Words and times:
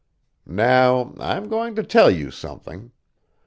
Now 0.47 1.13
I 1.19 1.37
am 1.37 1.47
going 1.47 1.75
to 1.75 1.83
tell 1.83 2.09
you 2.09 2.31
something. 2.31 2.91